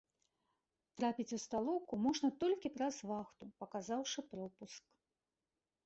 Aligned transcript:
Трапіць 0.99 1.25
у 1.37 1.39
сталоўку 1.43 1.93
можна 2.07 2.33
толькі 2.45 2.73
праз 2.81 2.95
вахту, 3.13 3.43
паказаўшы 3.63 4.19
пропуск. 4.35 4.83